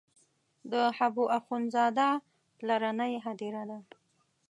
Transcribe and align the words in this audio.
د 0.71 0.73
حبو 0.97 1.23
اخند 1.37 1.65
زاده 1.75 2.09
پلرنۍ 2.57 3.13
هدیره 3.25 3.63
ده. 3.69 3.79